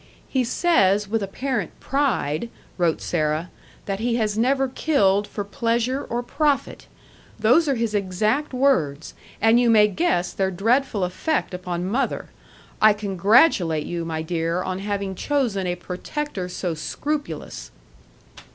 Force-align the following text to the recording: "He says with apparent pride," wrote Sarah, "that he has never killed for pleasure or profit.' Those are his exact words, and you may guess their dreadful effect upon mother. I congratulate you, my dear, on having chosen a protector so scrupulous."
"He 0.27 0.43
says 0.43 1.07
with 1.07 1.21
apparent 1.21 1.79
pride," 1.79 2.49
wrote 2.75 3.01
Sarah, 3.03 3.51
"that 3.85 3.99
he 3.99 4.15
has 4.15 4.35
never 4.35 4.67
killed 4.67 5.27
for 5.27 5.43
pleasure 5.43 6.03
or 6.03 6.23
profit.' 6.23 6.87
Those 7.39 7.67
are 7.69 7.75
his 7.75 7.93
exact 7.93 8.51
words, 8.51 9.13
and 9.39 9.59
you 9.59 9.69
may 9.69 9.87
guess 9.87 10.33
their 10.33 10.49
dreadful 10.49 11.03
effect 11.03 11.53
upon 11.53 11.85
mother. 11.85 12.29
I 12.81 12.93
congratulate 12.93 13.85
you, 13.85 14.03
my 14.03 14.23
dear, 14.23 14.63
on 14.63 14.79
having 14.79 15.13
chosen 15.13 15.67
a 15.67 15.75
protector 15.75 16.49
so 16.49 16.73
scrupulous." 16.73 17.69